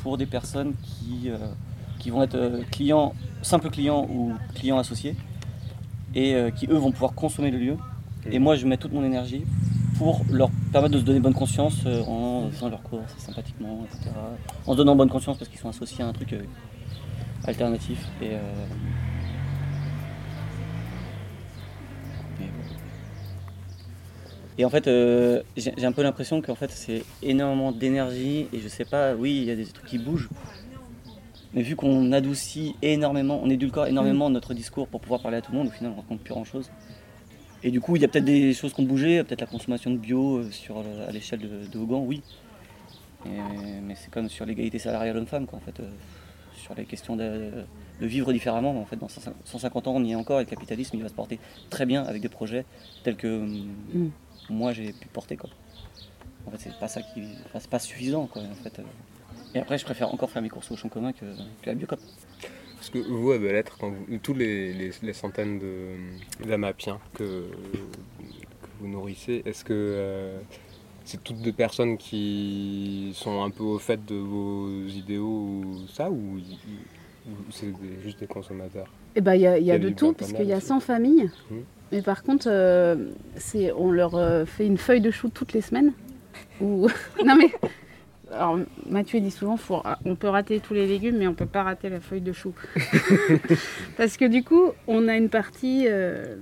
pour 0.00 0.18
des 0.18 0.26
personnes 0.26 0.74
qui, 0.82 1.30
qui 1.98 2.10
vont 2.10 2.22
être 2.22 2.60
clients, 2.70 3.14
simples 3.40 3.70
clients 3.70 4.06
ou 4.10 4.34
clients 4.54 4.78
associés, 4.78 5.16
et 6.14 6.34
euh, 6.34 6.50
qui 6.50 6.66
eux 6.66 6.76
vont 6.76 6.92
pouvoir 6.92 7.14
consommer 7.14 7.50
le 7.50 7.58
lieu. 7.58 7.76
Et 8.30 8.38
moi 8.38 8.56
je 8.56 8.66
mets 8.66 8.76
toute 8.76 8.92
mon 8.92 9.04
énergie 9.04 9.44
pour 9.98 10.22
leur 10.30 10.50
permettre 10.72 10.94
de 10.94 10.98
se 10.98 11.04
donner 11.04 11.20
bonne 11.20 11.34
conscience 11.34 11.80
euh, 11.86 12.02
en 12.02 12.50
faisant 12.50 12.68
leurs 12.68 12.82
courses 12.82 13.14
sympathiquement, 13.18 13.84
etc. 13.86 14.10
En 14.66 14.72
se 14.72 14.76
donnant 14.76 14.96
bonne 14.96 15.10
conscience 15.10 15.38
parce 15.38 15.50
qu'ils 15.50 15.60
sont 15.60 15.68
associés 15.68 16.04
à 16.04 16.08
un 16.08 16.12
truc 16.12 16.32
euh, 16.32 16.42
alternatif. 17.44 17.98
Et, 18.20 18.32
et 24.58 24.64
en 24.64 24.70
fait, 24.70 24.86
euh, 24.86 25.42
j'ai 25.56 25.72
j'ai 25.76 25.86
un 25.86 25.92
peu 25.92 26.02
l'impression 26.02 26.42
qu'en 26.42 26.54
fait, 26.54 26.70
c'est 26.70 27.04
énormément 27.22 27.72
d'énergie 27.72 28.48
et 28.52 28.60
je 28.60 28.68
sais 28.68 28.84
pas, 28.84 29.14
oui, 29.14 29.38
il 29.38 29.44
y 29.44 29.50
a 29.50 29.56
des 29.56 29.64
trucs 29.64 29.86
qui 29.86 29.98
bougent. 29.98 30.28
Mais 31.54 31.62
vu 31.62 31.76
qu'on 31.76 32.12
adoucit 32.12 32.74
énormément, 32.82 33.40
on 33.42 33.50
édulcore 33.50 33.86
énormément 33.86 34.30
notre 34.30 34.54
discours 34.54 34.88
pour 34.88 35.00
pouvoir 35.00 35.20
parler 35.20 35.36
à 35.38 35.42
tout 35.42 35.52
le 35.52 35.58
monde, 35.58 35.68
au 35.68 35.70
final, 35.70 35.92
on 35.92 36.00
raconte 36.00 36.20
plus 36.20 36.32
grand 36.32 36.44
chose. 36.44 36.70
Et 37.62 37.70
du 37.70 37.80
coup, 37.80 37.94
il 37.96 38.02
y 38.02 38.04
a 38.04 38.08
peut-être 38.08 38.24
des 38.24 38.54
choses 38.54 38.72
qui 38.72 38.80
ont 38.80 38.84
bougé, 38.84 39.22
peut-être 39.22 39.42
la 39.42 39.46
consommation 39.46 39.90
de 39.90 39.96
bio 39.98 40.38
euh, 40.38 40.50
sur, 40.50 40.82
le- 40.82 41.06
à 41.06 41.12
l'échelle 41.12 41.40
de, 41.40 41.66
de 41.70 41.78
Hogan, 41.78 42.02
oui. 42.06 42.22
Et- 43.26 43.80
mais 43.82 43.94
c'est 43.94 44.10
comme 44.10 44.28
sur 44.28 44.46
l'égalité 44.46 44.78
salariale 44.78 45.16
homme-femme, 45.16 45.46
quoi, 45.46 45.58
en 45.58 45.62
fait. 45.62 45.78
euh, 45.80 45.88
sur 46.56 46.74
les 46.74 46.84
questions 46.84 47.16
de, 47.16 47.50
de 48.00 48.06
vivre 48.06 48.32
différemment, 48.32 48.70
en 48.80 48.84
fait, 48.84 48.96
dans 48.96 49.08
150 49.08 49.88
ans, 49.88 49.94
on 49.96 50.04
y 50.04 50.12
est 50.12 50.14
encore 50.14 50.40
et 50.40 50.44
le 50.44 50.48
capitalisme, 50.50 50.96
il 50.96 51.02
va 51.02 51.08
se 51.08 51.14
porter 51.14 51.38
très 51.70 51.86
bien 51.86 52.02
avec 52.04 52.22
des 52.22 52.28
projets 52.28 52.64
tels 53.04 53.16
que 53.16 53.26
Mm. 53.94 54.10
moi 54.50 54.72
j'ai 54.72 54.92
pu 54.92 55.08
porter, 55.08 55.36
quoi. 55.36 55.50
En 56.46 56.50
fait, 56.50 56.58
c'est 56.60 56.78
pas 56.78 56.88
ça 56.88 57.02
qui. 57.02 57.20
enfin, 57.46 57.58
c'est 57.60 57.70
pas 57.70 57.78
suffisant, 57.78 58.26
quoi, 58.26 58.42
en 58.42 58.54
fait. 58.62 58.80
Et 59.54 59.58
après, 59.58 59.78
je 59.78 59.84
préfère 59.84 60.12
encore 60.12 60.30
faire 60.30 60.42
mes 60.42 60.48
courses 60.48 60.70
au 60.70 60.76
champ 60.76 60.88
commun 60.88 61.12
que, 61.12 61.20
que 61.20 61.66
la 61.66 61.74
biocop. 61.74 62.00
Parce 62.76 62.90
que 62.90 62.98
vous, 62.98 63.32
à 63.32 63.38
Belle-Lettre, 63.38 63.76
quand 63.78 63.90
vous- 63.90 64.18
tous 64.18 64.34
les, 64.34 64.72
les- 64.72 64.90
les 65.02 65.12
centaines 65.12 65.58
de- 65.58 66.46
d'amapiens 66.48 66.98
que, 67.14 67.22
que 67.22 67.78
vous 68.80 68.88
nourrissez, 68.88 69.42
est-ce 69.46 69.64
que 69.64 69.72
euh, 69.72 70.38
c'est 71.04 71.22
toutes 71.22 71.40
des 71.42 71.52
personnes 71.52 71.96
qui 71.98 73.12
sont 73.14 73.42
un 73.42 73.50
peu 73.50 73.62
au 73.62 73.78
fait 73.78 74.04
de 74.04 74.14
vos 74.16 74.68
idéaux 74.88 75.26
ou 75.64 75.86
ça, 75.92 76.10
ou, 76.10 76.38
c'est 77.50 77.66
des- 77.66 78.02
juste 78.02 78.18
des 78.20 78.26
consommateurs? 78.26 78.90
Eh 79.14 79.20
ben, 79.20 79.34
il 79.34 79.42
y 79.42 79.46
a, 79.46 79.58
y 79.58 79.78
de 79.78 79.90
tout, 79.90 80.12
parce 80.14 80.32
qu'il 80.32 80.46
y 80.46 80.52
a 80.52 80.56
aussi. 80.56 80.66
100 80.66 80.80
familles. 80.80 81.30
Mhm. 81.50 81.62
Mais 81.92 82.00
par 82.02 82.22
contre, 82.22 82.46
euh, 82.50 83.10
c'est, 83.36 83.70
on 83.72 83.90
leur 83.90 84.14
euh, 84.14 84.46
fait 84.46 84.66
une 84.66 84.78
feuille 84.78 85.02
de 85.02 85.10
chou 85.10 85.28
toutes 85.28 85.52
les 85.52 85.60
semaines. 85.60 85.92
Ou... 86.60 86.88
non 87.24 87.36
mais, 87.36 87.52
alors 88.32 88.58
Mathieu 88.88 89.20
dit 89.20 89.30
souvent, 89.30 89.56
faut- 89.56 89.82
on 90.04 90.14
peut 90.16 90.28
rater 90.28 90.60
tous 90.60 90.74
les 90.74 90.86
légumes, 90.86 91.16
mais 91.18 91.26
on 91.26 91.34
peut 91.34 91.46
pas 91.46 91.62
rater 91.62 91.88
la 91.88 92.00
feuille 92.00 92.20
de 92.20 92.32
chou. 92.32 92.52
parce 93.96 94.16
que 94.16 94.24
du 94.24 94.42
coup, 94.42 94.72
on 94.86 95.08
a 95.08 95.16
une 95.16 95.28
partie, 95.28 95.86
euh, 95.88 96.36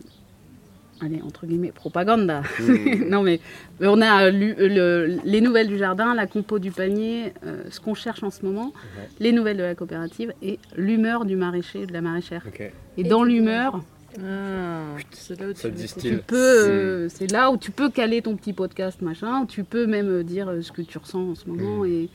allez, 1.00 1.20
entre 1.22 1.46
guillemets, 1.46 1.72
propaganda. 1.72 2.42
Mhm. 2.60 3.08
non 3.08 3.22
mais, 3.22 3.40
on 3.80 4.00
a 4.00 4.24
euh, 4.26 4.30
lu- 4.30 4.54
le- 4.58 5.18
les 5.24 5.40
nouvelles 5.40 5.68
du 5.68 5.78
jardin, 5.78 6.14
la 6.14 6.26
compo 6.26 6.58
du 6.58 6.70
panier, 6.70 7.32
euh, 7.46 7.62
ce 7.70 7.80
qu'on 7.80 7.94
cherche 7.94 8.22
en 8.22 8.30
ce 8.30 8.44
moment, 8.44 8.66
Ouais. 8.98 9.08
les 9.18 9.32
nouvelles 9.32 9.56
de 9.56 9.62
la 9.62 9.74
coopérative 9.74 10.32
et 10.42 10.58
l'humeur 10.76 11.24
du 11.24 11.36
maraîcher, 11.36 11.86
de 11.86 11.92
la 11.92 12.00
maraîchère. 12.00 12.44
Et 12.58 12.72
Et 12.98 13.04
dans 13.04 13.24
du 13.24 13.40
l'humeur, 14.16 14.96
c'est 15.12 15.38
là 15.40 15.48
où 15.48 15.52
tu 15.52 16.18
peux, 16.26 16.36
euh, 16.36 17.08
c'est 17.08 17.30
là 17.30 17.50
où 17.50 17.56
tu 17.56 17.70
peux 17.70 17.90
caler 17.90 18.22
ton 18.22 18.36
petit 18.36 18.52
podcast, 18.52 19.00
machin. 19.02 19.46
Tu 19.46 19.64
peux 19.64 19.86
même 19.86 20.08
euh, 20.08 20.22
dire 20.24 20.48
euh, 20.48 20.62
ce 20.62 20.72
que 20.72 20.82
tu 20.82 20.98
ressens 20.98 21.30
en 21.30 21.34
ce 21.34 21.48
moment. 21.48 21.84
Et, 21.84 22.08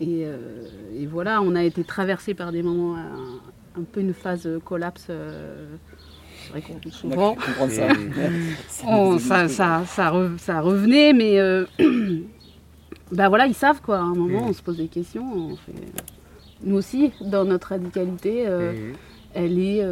et, 0.00 0.24
euh, 0.26 0.66
et 0.94 1.06
voilà, 1.06 1.40
on 1.42 1.54
a 1.54 1.62
été 1.64 1.84
traversé 1.84 2.34
par 2.34 2.52
des 2.52 2.62
moments, 2.62 2.96
un, 2.96 3.80
un 3.80 3.82
peu 3.84 4.00
une 4.00 4.14
phase 4.14 4.48
collapse. 4.64 5.06
euh, 5.10 5.66
c'est 6.44 6.50
vrai 6.50 6.62
qu'on 6.62 6.90
souvent, 6.90 7.36
ça. 7.68 7.88
On- 8.86 9.18
ça, 9.18 9.48
ça, 9.48 9.82
ça, 9.86 10.10
re- 10.12 10.38
ça 10.38 10.60
revenait, 10.60 11.12
mais 11.12 11.40
euh, 11.40 11.64
bah 13.12 13.28
voilà, 13.28 13.46
ils 13.46 13.54
savent 13.54 13.80
quoi. 13.82 13.96
À 13.98 14.02
un 14.02 14.14
moment, 14.14 14.42
Mhm. 14.42 14.48
on 14.48 14.52
se 14.52 14.62
pose 14.62 14.76
des 14.76 14.86
questions. 14.88 15.24
on 15.34 15.56
fait- 15.56 15.72
Nous 16.62 16.76
aussi, 16.76 17.12
dans 17.20 17.44
notre 17.44 17.68
radicalité, 17.68 18.46
elle 19.34 19.58
est. 19.58 19.82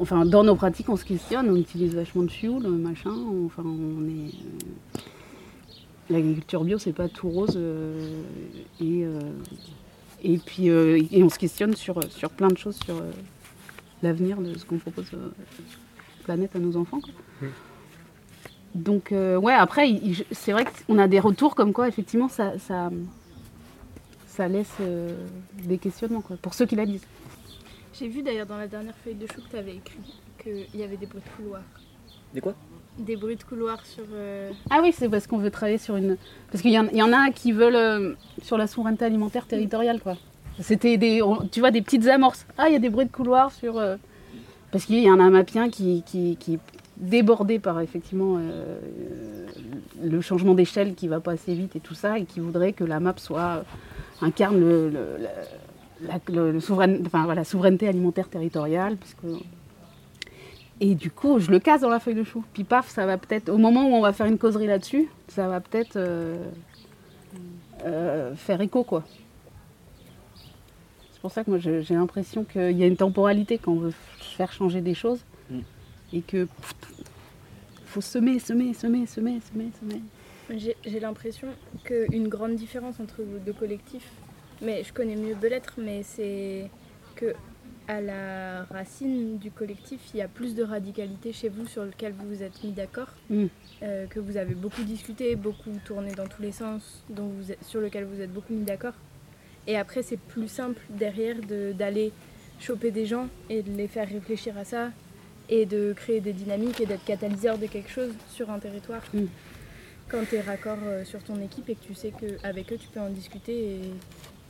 euh, 0.00 0.02
Enfin, 0.02 0.24
dans 0.24 0.44
nos 0.44 0.54
pratiques, 0.56 0.88
on 0.88 0.96
se 0.96 1.04
questionne, 1.04 1.50
on 1.50 1.56
utilise 1.56 1.94
vachement 1.94 2.22
de 2.22 2.30
fioul, 2.30 2.66
machin. 2.68 3.10
on- 3.10 3.46
Enfin, 3.46 3.62
on 3.64 4.04
est. 4.08 4.30
euh, 4.34 5.00
L'agriculture 6.08 6.64
bio, 6.64 6.78
c'est 6.78 6.92
pas 6.92 7.08
tout 7.08 7.28
rose. 7.28 7.54
euh, 7.56 8.22
et, 8.80 9.04
euh, 9.04 9.20
et 10.24 10.38
puis, 10.38 10.68
euh, 10.68 11.00
et 11.12 11.22
on 11.22 11.28
se 11.28 11.38
questionne 11.38 11.74
sur, 11.76 12.00
sur 12.10 12.30
plein 12.30 12.48
de 12.48 12.58
choses, 12.58 12.76
sur 12.84 12.96
euh, 12.96 13.10
l'avenir 14.02 14.38
de 14.40 14.56
ce 14.58 14.64
qu'on 14.64 14.78
propose 14.78 15.06
euh, 15.14 15.30
planète 16.24 16.56
à 16.56 16.58
nos 16.58 16.76
enfants. 16.76 17.00
quoi. 17.00 17.12
Mm. 17.42 17.52
Donc, 18.74 19.12
euh, 19.12 19.36
ouais, 19.36 19.52
après, 19.54 20.00
c'est 20.32 20.52
vrai 20.52 20.64
qu'on 20.86 20.98
a 20.98 21.06
des 21.08 21.20
retours 21.20 21.54
comme 21.54 21.72
quoi, 21.72 21.88
effectivement, 21.88 22.28
ça, 22.28 22.58
ça, 22.58 22.90
ça 24.26 24.46
laisse 24.48 24.70
euh, 24.80 25.14
des 25.64 25.78
questionnements, 25.78 26.20
quoi, 26.20 26.36
pour 26.42 26.54
ceux 26.54 26.66
qui 26.66 26.76
la 26.76 26.84
lisent. 26.84 27.06
J'ai 28.00 28.08
vu 28.08 28.22
d'ailleurs 28.22 28.46
dans 28.46 28.56
la 28.56 28.66
dernière 28.66 28.94
feuille 29.04 29.14
de 29.14 29.26
chou 29.26 29.42
que 29.42 29.50
tu 29.50 29.56
avais 29.56 29.74
écrit 29.76 29.98
qu'il 30.42 30.80
y 30.80 30.82
avait 30.82 30.96
des 30.96 31.04
bruits 31.04 31.20
de 31.20 31.36
couloir. 31.42 31.60
Des 32.32 32.40
quoi? 32.40 32.54
Des 32.98 33.14
bruits 33.16 33.36
de 33.36 33.42
couloir 33.42 33.84
sur. 33.84 34.04
euh, 34.14 34.50
Ah 34.70 34.80
oui, 34.82 34.90
c'est 34.96 35.10
parce 35.10 35.26
qu'on 35.26 35.36
veut 35.36 35.50
travailler 35.50 35.76
sur 35.76 35.96
une. 35.96 36.16
Parce 36.50 36.62
qu'il 36.62 36.70
y, 36.72 36.78
en- 36.78 36.88
y 36.88 37.02
en 37.02 37.12
a 37.12 37.30
qui 37.30 37.52
veulent 37.52 37.76
euh, 37.76 38.14
sur 38.42 38.56
la 38.56 38.66
souveraineté 38.66 39.04
alimentaire 39.04 39.46
territoriale, 39.46 40.00
quoi. 40.00 40.16
C'était 40.60 40.96
des, 40.96 41.20
on- 41.20 41.46
tu 41.46 41.60
vois, 41.60 41.70
des 41.70 41.82
petites 41.82 42.06
amorces. 42.06 42.46
Ah, 42.56 42.68
il 42.68 42.72
y 42.72 42.76
a 42.76 42.78
des 42.78 42.88
bruits 42.88 43.04
de 43.06 43.12
couloir 43.12 43.52
sur. 43.52 43.76
euh, 43.78 43.96
Parce 44.72 44.86
qu'il 44.86 44.98
y 45.00 45.06
a 45.08 45.12
un 45.12 45.20
amapien 45.20 45.68
qui, 45.68 46.02
qui, 46.06 46.36
qui 46.40 46.54
est 46.54 46.58
débordé 46.96 47.58
par 47.58 47.80
effectivement 47.82 48.38
euh, 48.38 48.78
le 50.02 50.20
changement 50.22 50.54
d'échelle 50.54 50.94
qui 50.94 51.06
va 51.06 51.20
pas 51.20 51.32
assez 51.32 51.54
vite 51.54 51.76
et 51.76 51.80
tout 51.80 51.94
ça, 51.94 52.18
et 52.18 52.24
qui 52.24 52.40
voudrait 52.40 52.72
que 52.72 52.84
la 52.84 52.98
map 53.00 53.14
soit 53.18 53.64
incarne 54.22 54.58
le, 54.60 54.90
la- 56.06 56.20
le- 56.32 56.52
le 56.52 56.60
souveraine- 56.60 57.02
enfin, 57.06 57.24
voilà, 57.24 57.44
souveraineté 57.44 57.88
alimentaire 57.88 58.28
territoriale, 58.28 58.96
parce 58.96 59.14
que 59.14 59.42
et 60.82 60.94
du 60.94 61.10
coup, 61.10 61.38
je 61.40 61.50
le 61.50 61.58
casse 61.58 61.82
dans 61.82 61.90
la 61.90 62.00
feuille 62.00 62.14
de 62.14 62.24
chou. 62.24 62.42
Puis 62.54 62.64
paf, 62.64 62.88
ça 62.88 63.04
va 63.04 63.18
peut-être, 63.18 63.50
au 63.50 63.58
moment 63.58 63.82
où 63.90 63.92
on 63.92 64.00
va 64.00 64.14
faire 64.14 64.24
une 64.26 64.38
causerie 64.38 64.66
là-dessus, 64.66 65.08
ça 65.28 65.46
va 65.46 65.60
peut-être 65.60 65.96
euh, 65.96 66.42
euh, 67.84 68.34
faire 68.34 68.60
écho, 68.62 68.82
quoi. 68.82 69.04
C'est 71.12 71.20
pour 71.20 71.30
ça 71.32 71.44
que 71.44 71.50
moi, 71.50 71.58
j'ai 71.58 71.82
l'impression 71.94 72.44
qu'il 72.44 72.78
y 72.78 72.82
a 72.82 72.86
une 72.86 72.96
temporalité 72.96 73.58
quand 73.58 73.72
on 73.72 73.78
veut 73.80 73.92
faire 74.20 74.52
changer 74.52 74.80
des 74.80 74.94
choses. 74.94 75.20
Mm. 75.50 75.58
Et 76.14 76.22
que 76.22 76.44
pff, 76.44 76.74
faut 77.84 78.00
semer, 78.00 78.38
semer, 78.38 78.72
semer, 78.72 79.04
semer, 79.04 79.38
semer, 79.52 79.70
semer. 79.80 80.00
J'ai 80.56 80.76
j'ai 80.86 80.98
l'impression 80.98 81.48
qu'une 81.84 82.28
grande 82.28 82.54
différence 82.56 82.98
entre 83.00 83.16
vos 83.22 83.38
deux 83.44 83.52
collectifs, 83.52 84.10
mais 84.62 84.82
je 84.84 84.92
connais 84.92 85.16
mieux 85.16 85.34
Belettre, 85.34 85.74
mais 85.78 86.02
c'est 86.02 86.68
que 87.16 87.34
à 87.88 88.00
la 88.00 88.62
racine 88.64 89.38
du 89.38 89.50
collectif, 89.50 89.98
il 90.14 90.18
y 90.18 90.22
a 90.22 90.28
plus 90.28 90.54
de 90.54 90.62
radicalité 90.62 91.32
chez 91.32 91.48
vous 91.48 91.66
sur 91.66 91.84
lequel 91.84 92.12
vous 92.12 92.28
vous 92.28 92.42
êtes 92.42 92.62
mis 92.62 92.70
d'accord, 92.70 93.08
Mm. 93.28 93.46
euh, 93.82 94.06
que 94.06 94.20
vous 94.20 94.36
avez 94.36 94.54
beaucoup 94.54 94.82
discuté, 94.84 95.34
beaucoup 95.34 95.72
tourné 95.84 96.12
dans 96.12 96.28
tous 96.28 96.40
les 96.42 96.52
sens, 96.52 97.02
dont 97.08 97.26
vous 97.26 97.50
êtes- 97.50 97.64
sur 97.64 97.80
lequel 97.80 98.04
vous 98.04 98.20
êtes 98.20 98.32
beaucoup 98.32 98.52
mis 98.52 98.64
d'accord. 98.64 98.92
Et 99.66 99.76
après, 99.76 100.02
c'est 100.02 100.18
plus 100.20 100.46
simple 100.48 100.80
derrière 100.90 101.36
de- 101.40 101.72
d'aller 101.72 102.12
choper 102.60 102.90
des 102.92 103.06
gens 103.06 103.28
et 103.48 103.62
de 103.62 103.72
les 103.76 103.88
faire 103.88 104.08
réfléchir 104.08 104.56
à 104.56 104.64
ça 104.64 104.90
et 105.48 105.66
de 105.66 105.92
créer 105.94 106.20
des 106.20 106.32
dynamiques 106.32 106.80
et 106.80 106.86
d'être 106.86 107.04
catalyseur 107.04 107.58
de 107.58 107.66
quelque 107.66 107.90
chose 107.90 108.12
sur 108.30 108.50
un 108.50 108.60
territoire 108.60 109.02
Mm. 109.12 109.24
quand 110.08 110.24
tu 110.28 110.36
es 110.36 110.40
raccord 110.42 110.78
euh, 110.84 111.04
sur 111.04 111.22
ton 111.24 111.40
équipe 111.40 111.68
et 111.70 111.74
que 111.74 111.84
tu 111.84 111.94
sais 111.94 112.12
qu'avec 112.12 112.72
eux 112.72 112.78
tu 112.78 112.86
peux 112.88 113.00
en 113.00 113.10
discuter 113.10 113.74
et, 113.74 113.80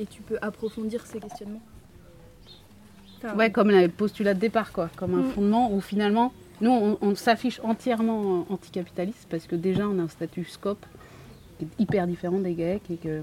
et 0.00 0.06
tu 0.06 0.22
peux 0.22 0.38
approfondir 0.42 1.06
ces 1.06 1.20
questionnements. 1.20 1.62
Enfin, 3.18 3.36
Ouais, 3.36 3.50
comme 3.50 3.70
le 3.70 3.88
postulat 3.88 4.34
de 4.34 4.40
départ, 4.40 4.72
quoi, 4.72 4.88
comme 4.96 5.14
un 5.14 5.22
Mm. 5.22 5.30
fondement 5.32 5.72
où 5.72 5.80
finalement, 5.80 6.32
nous, 6.60 6.70
on, 6.70 6.98
on 7.02 7.14
s'affiche 7.14 7.60
entièrement 7.62 8.46
anticapitaliste 8.50 9.26
parce 9.30 9.46
que 9.46 9.56
déjà, 9.56 9.86
on 9.88 9.98
a 9.98 10.02
un 10.02 10.08
statut 10.08 10.44
scope 10.44 10.84
qui 11.58 11.64
est 11.66 11.82
hyper 11.82 12.06
différent 12.06 12.38
des 12.38 12.54
GAEC 12.54 12.82
et 12.90 12.96
que, 12.96 13.22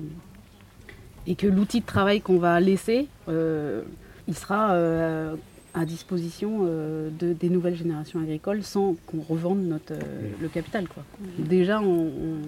et 1.26 1.36
que 1.36 1.48
l'outil 1.48 1.82
de 1.82 1.86
travail 1.86 2.22
qu'on 2.22 2.38
va 2.38 2.60
laisser, 2.60 3.08
euh, 3.28 3.82
il 4.28 4.36
sera 4.36 4.74
euh, 4.74 5.36
à 5.74 5.86
disposition 5.86 6.62
euh, 6.64 7.10
de, 7.20 7.34
des 7.34 7.50
nouvelles 7.50 7.76
générations 7.76 8.20
agricoles 8.20 8.62
sans 8.64 8.96
qu'on 9.08 9.22
revende 9.22 9.60
notre, 9.64 9.94
euh, 9.94 10.30
le 10.42 10.48
capital. 10.48 10.88
Quoi. 10.88 11.04
Déjà, 11.40 11.80
on, 11.82 12.08
on, 12.08 12.42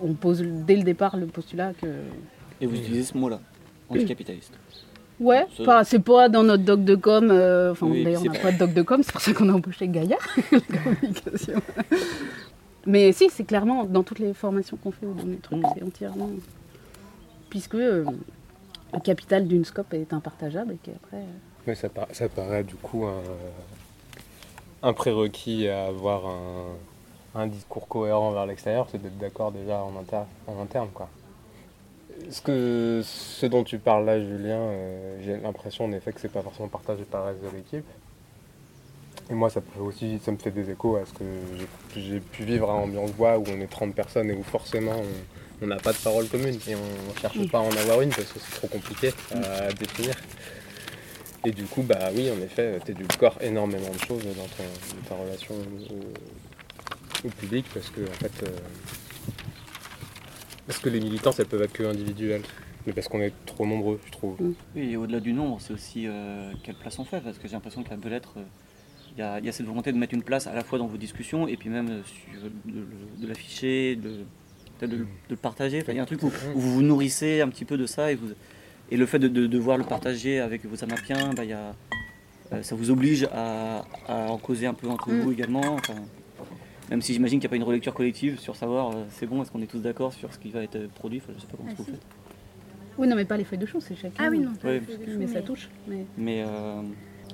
on 0.00 0.12
pose 0.14 0.42
dès 0.42 0.76
le 0.76 0.82
départ 0.82 1.16
le 1.16 1.26
postulat 1.26 1.72
que 1.74 1.86
Et 2.60 2.66
vous 2.66 2.76
utilisez 2.76 3.04
ce 3.04 3.16
mot-là, 3.18 3.40
anticapitaliste. 3.90 4.52
Ouais, 5.20 5.46
c'est 5.84 6.00
pas 6.00 6.28
dans 6.28 6.42
notre 6.42 6.64
doc 6.64 6.82
de 6.82 6.96
com. 6.96 7.30
euh, 7.30 7.70
Enfin, 7.70 7.86
Oui, 7.86 8.02
d'ailleurs, 8.02 8.22
on 8.22 8.32
n'a 8.32 8.38
pas- 8.40 8.50
de 8.50 8.58
doc 8.58 8.74
de 8.74 8.82
com, 8.82 9.00
c'est 9.04 9.12
pour 9.12 9.20
ça 9.20 9.32
qu'on 9.32 9.48
a 9.48 9.52
embauché 9.52 9.86
Gaïa, 9.86 10.16
la 10.52 10.58
communication. 10.82 11.62
Mais 12.84 13.12
si, 13.12 13.30
c'est 13.30 13.44
clairement 13.44 13.84
dans 13.84 14.02
toutes 14.02 14.18
les 14.18 14.34
formations 14.34 14.76
qu'on 14.76 14.90
fait 14.90 15.06
au 15.06 15.14
dernier 15.14 15.36
truc, 15.36 15.58
Mm. 15.58 15.66
c'est 15.76 15.84
entièrement. 15.84 16.30
Puisque 17.48 17.76
euh, 17.76 18.04
le 18.92 18.98
capital 18.98 19.46
d'une 19.46 19.64
scope 19.64 19.94
est 19.94 20.12
impartageable 20.12 20.72
et 20.72 20.78
qu'après. 20.82 21.18
euh, 21.18 21.24
Mais 21.68 21.76
ça, 21.76 21.88
par- 21.88 22.08
ça 22.10 22.28
paraît 22.28 22.64
du 22.64 22.74
coup 22.74 23.04
un, 23.06 23.22
un 24.82 24.92
prérequis 24.92 25.68
à 25.68 25.86
avoir 25.86 26.26
un, 26.26 27.40
un 27.40 27.46
discours 27.46 27.86
cohérent 27.86 28.32
vers 28.32 28.46
l'extérieur, 28.46 28.88
c'est 28.90 29.00
d'être 29.00 29.18
d'accord 29.18 29.52
déjà 29.52 29.80
en, 29.80 29.92
inter- 30.00 30.26
en 30.48 30.60
interne. 30.60 30.88
Quoi. 30.92 31.08
Ce, 32.30 32.40
que, 32.40 33.00
ce 33.04 33.46
dont 33.46 33.64
tu 33.64 33.78
parles 33.78 34.04
là, 34.06 34.20
Julien, 34.20 34.58
euh, 34.58 35.18
j'ai 35.24 35.36
l'impression 35.36 35.84
en 35.84 35.92
effet 35.92 36.12
que 36.12 36.20
c'est 36.20 36.32
pas 36.32 36.42
forcément 36.42 36.68
partagé 36.68 37.04
par 37.04 37.22
le 37.24 37.30
reste 37.32 37.42
de 37.42 37.56
l'équipe. 37.56 37.84
Et 39.30 39.34
moi, 39.34 39.48
ça, 39.50 39.60
peut 39.60 39.80
aussi, 39.80 40.18
ça 40.22 40.30
me 40.32 40.36
fait 40.36 40.50
des 40.50 40.70
échos 40.70 40.96
à 40.96 41.06
ce 41.06 41.12
que 41.14 41.24
j'ai- 41.96 42.20
pu 42.20 42.44
vivre 42.44 42.70
à 42.70 42.74
Ambiance 42.74 43.12
Bois, 43.12 43.38
où 43.38 43.44
on 43.48 43.60
est 43.60 43.66
30 43.70 43.94
personnes 43.94 44.30
et 44.30 44.34
où 44.34 44.42
forcément 44.42 44.96
on- 45.62 45.66
n'a 45.66 45.76
pas 45.76 45.92
de 45.92 45.98
parole 45.98 46.26
commune. 46.28 46.58
Et 46.68 46.74
on 46.74 46.78
ne 47.14 47.18
cherche 47.18 47.50
pas 47.50 47.58
à 47.58 47.62
en 47.62 47.70
avoir 47.70 48.02
une 48.02 48.10
parce 48.10 48.30
que 48.32 48.38
c'est 48.38 48.56
trop 48.56 48.68
compliqué 48.68 49.12
à 49.32 49.72
définir. 49.72 50.14
Et 51.46 51.52
du 51.52 51.64
coup, 51.64 51.82
bah 51.82 52.10
oui, 52.14 52.30
en 52.30 52.40
effet, 52.42 52.78
tu 52.84 52.90
édulcores 52.92 53.36
énormément 53.40 53.88
de 53.90 53.98
choses 53.98 54.24
dans, 54.24 54.32
ton- 54.44 54.96
dans 55.00 55.08
ta 55.08 55.14
relation 55.22 55.54
au, 55.54 57.26
au 57.28 57.30
public 57.30 57.64
parce 57.72 57.88
que, 57.90 58.02
en 58.02 58.14
fait, 58.14 58.42
euh, 58.42 58.48
parce 60.66 60.78
que 60.78 60.88
les 60.88 61.00
militances, 61.00 61.38
elles 61.40 61.46
peuvent 61.46 61.62
être 61.62 61.72
que 61.72 61.82
individuelles. 61.84 62.42
Mais 62.86 62.92
parce 62.92 63.08
qu'on 63.08 63.20
est 63.20 63.32
trop 63.46 63.66
nombreux, 63.66 63.98
je 64.06 64.12
trouve. 64.12 64.36
Oui, 64.76 64.90
et 64.92 64.96
au-delà 64.98 65.18
du 65.20 65.32
nombre, 65.32 65.58
c'est 65.60 65.72
aussi 65.72 66.06
euh, 66.06 66.52
quelle 66.62 66.74
place 66.74 66.98
on 66.98 67.04
fait, 67.04 67.20
parce 67.20 67.38
que 67.38 67.48
j'ai 67.48 67.54
l'impression 67.54 67.82
qu'à 67.82 67.96
Belettre, 67.96 68.34
euh, 68.36 68.42
il 69.16 69.42
y, 69.42 69.46
y 69.46 69.48
a 69.48 69.52
cette 69.52 69.64
volonté 69.64 69.90
de 69.90 69.96
mettre 69.96 70.12
une 70.12 70.22
place 70.22 70.46
à 70.46 70.54
la 70.54 70.62
fois 70.62 70.78
dans 70.78 70.86
vos 70.86 70.98
discussions 70.98 71.48
et 71.48 71.56
puis 71.56 71.70
même 71.70 71.88
euh, 71.88 72.00
sur, 72.04 72.50
de, 73.22 73.26
l'afficher, 73.26 73.96
de, 73.96 74.10
peut-être 74.78 74.90
de, 74.90 74.96
le- 74.98 75.04
de 75.04 75.08
le 75.30 75.36
partager. 75.36 75.80
Enfin, 75.80 75.92
il 75.92 75.96
y 75.96 75.98
a 75.98 76.02
un 76.02 76.06
truc 76.06 76.22
où, 76.22 76.26
où 76.54 76.60
vous 76.60 76.72
vous 76.74 76.82
nourrissez 76.82 77.40
un 77.40 77.48
petit 77.48 77.64
peu 77.64 77.78
de 77.78 77.86
ça 77.86 78.12
et, 78.12 78.16
vous, 78.16 78.28
et 78.90 78.96
le 78.98 79.06
fait 79.06 79.18
de, 79.18 79.28
de 79.28 79.46
devoir 79.46 79.78
le 79.78 79.84
partager 79.84 80.40
avec 80.40 80.66
vos 80.66 80.84
amapiens, 80.84 81.32
bah, 81.34 81.44
il 81.44 81.50
y 81.50 81.52
a, 81.54 81.74
euh, 82.52 82.62
ça 82.62 82.74
vous 82.74 82.90
oblige 82.90 83.26
à, 83.32 83.86
à 84.08 84.30
en 84.30 84.36
causer 84.36 84.66
un 84.66 84.74
peu 84.74 84.88
entre 84.88 85.10
Mm. 85.10 85.20
vous 85.20 85.32
également. 85.32 85.62
Enfin, 85.74 85.94
même 86.94 87.02
si 87.02 87.12
j'imagine 87.12 87.40
qu'il 87.40 87.48
n'y 87.48 87.50
a 87.50 87.54
pas 87.54 87.56
une 87.56 87.64
relecture 87.64 87.92
collective 87.92 88.38
sur 88.38 88.54
savoir 88.54 88.90
euh, 88.90 89.04
c'est 89.10 89.26
bon, 89.26 89.42
est-ce 89.42 89.50
qu'on 89.50 89.60
est 89.62 89.66
tous 89.66 89.80
d'accord 89.80 90.12
sur 90.12 90.32
ce 90.32 90.38
qui 90.38 90.50
va 90.50 90.62
être 90.62 90.78
produit, 90.94 91.20
Enfin, 91.22 91.32
je 91.36 91.40
sais 91.40 91.46
pas 91.48 91.56
comment 91.56 91.68
Ah, 91.72 91.74
vous 91.76 91.84
si. 91.84 91.90
faites. 91.90 92.00
Oui, 92.96 93.08
non, 93.08 93.16
mais 93.16 93.24
pas 93.24 93.36
les 93.36 93.42
feuilles 93.42 93.58
de 93.58 93.66
chou, 93.66 93.80
c'est 93.80 93.96
chacun. 93.96 94.14
Ah 94.24 94.28
oui, 94.30 94.38
non, 94.38 94.52
pas 94.54 94.68
Ouais. 94.68 94.82
Mais 95.18 95.26
ça 95.26 95.42
touche. 95.42 95.68
Mais... 95.88 96.06
Mais 96.16 96.44
euh, 96.46 96.82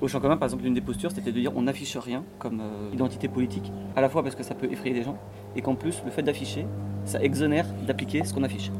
au 0.01 0.07
champ 0.07 0.19
commun, 0.19 0.35
par 0.37 0.47
exemple, 0.47 0.63
l'une 0.63 0.73
des 0.73 0.81
postures, 0.81 1.11
c'était 1.11 1.31
de 1.31 1.39
dire 1.39 1.51
on 1.55 1.61
n'affiche 1.61 1.95
rien 1.97 2.23
comme 2.39 2.59
euh, 2.59 2.89
identité 2.93 3.27
politique, 3.27 3.71
à 3.95 4.01
la 4.01 4.09
fois 4.09 4.23
parce 4.23 4.33
que 4.35 4.41
ça 4.41 4.55
peut 4.55 4.71
effrayer 4.71 4.95
des 4.95 5.03
gens, 5.03 5.19
et 5.55 5.61
qu'en 5.61 5.75
plus, 5.75 6.01
le 6.03 6.09
fait 6.09 6.23
d'afficher, 6.23 6.65
ça 7.05 7.21
exonère 7.21 7.67
d'appliquer 7.85 8.23
ce 8.23 8.33
qu'on 8.33 8.41
affiche. 8.43 8.71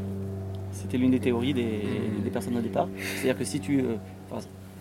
C'était 0.72 0.98
l'une 0.98 1.12
des 1.12 1.20
théories 1.20 1.54
des, 1.54 1.82
des 2.24 2.30
personnes 2.32 2.58
au 2.58 2.62
départ. 2.62 2.88
C'est-à-dire 2.98 3.38
que 3.38 3.44
si 3.44 3.60
tu, 3.60 3.82
euh, 3.82 3.98